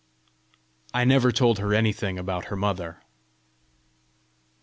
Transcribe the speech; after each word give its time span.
I 0.95 1.05
never 1.05 1.31
told 1.31 1.59
her 1.59 1.75
anything 1.75 2.17
about 2.17 2.45
her 2.45 2.55
mother. 2.55 3.03